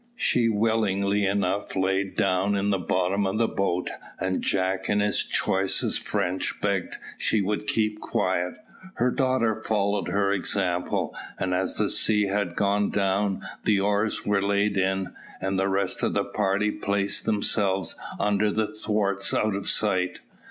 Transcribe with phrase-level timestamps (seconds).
[0.15, 5.21] She willingly enough lay down in the bottom of the boat, and Jack in his
[5.21, 8.55] choicest French begged she would keep quiet;
[8.95, 14.41] her daughter followed her example; and as the sea had gone down, the oars were
[14.41, 19.67] laid in, and the rest of the party placed themselves under the thwarts out of
[19.69, 20.19] sight.